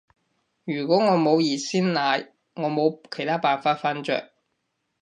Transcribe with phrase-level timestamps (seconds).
[0.63, 4.31] 如果我冇熱鮮奶，我冇其他辦法瞓着